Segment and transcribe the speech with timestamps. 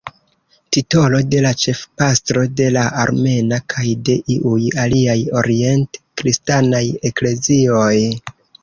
[0.77, 7.97] Titolo de la ĉefpastro de la armena kaj de iuj aliaj orient-kristanaj eklezioj.